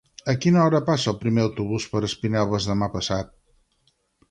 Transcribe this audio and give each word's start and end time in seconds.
A 0.31 0.33
quina 0.45 0.61
hora 0.61 0.79
passa 0.87 1.11
el 1.11 1.19
primer 1.25 1.43
autobús 1.43 1.85
per 1.93 2.03
Espinelves 2.09 2.69
demà 2.73 2.91
passat? 2.97 3.33